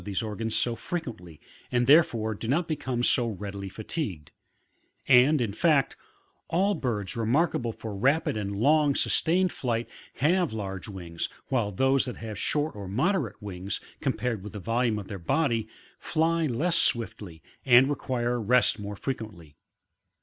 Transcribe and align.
these 0.03 0.23
organs 0.23 0.55
so 0.55 0.75
frequently, 0.75 1.39
and 1.71 1.85
therefore 1.85 2.33
do 2.33 2.47
not 2.47 2.67
become 2.67 3.03
so 3.03 3.27
readily 3.27 3.69
fatigued: 3.69 4.31
and, 5.07 5.39
in 5.39 5.53
fact, 5.53 5.95
all 6.47 6.73
birds 6.73 7.15
remarkable 7.15 7.71
foir 7.71 7.93
rapid 7.95 8.35
and 8.35 8.55
long 8.55 8.95
sustained 8.95 9.51
flight 9.51 9.87
have 10.15 10.51
large 10.53 10.87
wings, 10.87 11.29
while 11.49 11.69
those 11.69 12.05
that 12.05 12.17
have 12.17 12.39
short 12.39 12.75
or 12.75 12.87
moderate 12.87 13.39
wiiigs, 13.41 13.79
compared 13.99 14.41
with 14.43 14.53
the 14.53 14.59
volume 14.59 14.97
of 14.97 15.07
their 15.07 15.19
body, 15.19 15.67
fly 15.99 16.47
less 16.47 16.77
swiftly 16.77 17.43
and 17.63 17.87
require 17.87 18.41
rest 18.41 18.79
more 18.79 18.95
frequently. 18.95 19.55